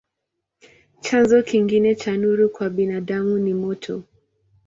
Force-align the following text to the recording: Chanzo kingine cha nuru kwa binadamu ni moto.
Chanzo 1.01 1.41
kingine 1.41 1.95
cha 1.95 2.17
nuru 2.17 2.49
kwa 2.49 2.69
binadamu 2.69 3.37
ni 3.39 3.53
moto. 3.53 4.03